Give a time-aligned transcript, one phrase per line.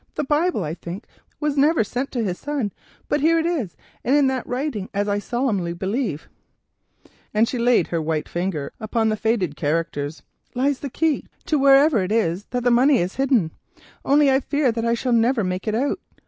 [0.15, 1.05] The Bible, I think,
[1.39, 2.71] was never sent to his son,
[3.07, 6.27] but here it is, and in that writing, as I solemnly believe,"
[7.35, 10.23] and she laid her white finger upon the faded characters,
[10.55, 13.51] "lies the key to wherever it is that the money is hidden,
[14.03, 15.99] only I fear I shall never make it out.